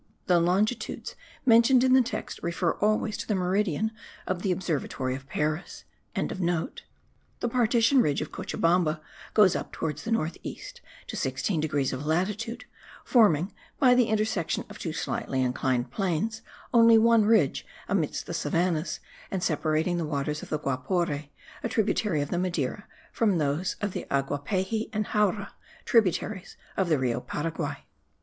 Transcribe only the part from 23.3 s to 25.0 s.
those of the Aguapehy